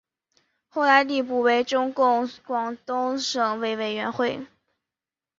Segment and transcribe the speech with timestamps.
[0.67, 4.11] 后来递补为中共广东省委委员。